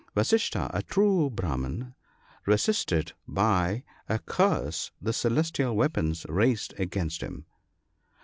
[0.15, 1.93] Vasistha, a true Brahman,
[2.47, 7.45] resisted by a curse the celestial weapons raised against him.